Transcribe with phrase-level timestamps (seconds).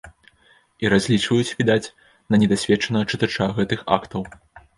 [0.85, 1.93] І разлічваюць, відаць,
[2.33, 4.21] на недасведчанага чытача гэтых актаў.